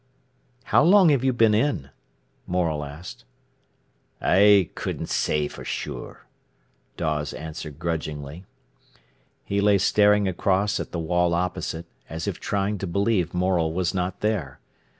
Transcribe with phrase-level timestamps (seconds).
[0.63, 1.91] "How long have you been in?"
[2.47, 3.23] Morel asked.
[4.19, 6.25] "I couldn't say for sure,"
[6.97, 8.43] Dawes answered grudgingly.
[9.45, 13.93] He lay staring across at the wall opposite, as if trying to believe Morel was
[13.93, 14.59] not there.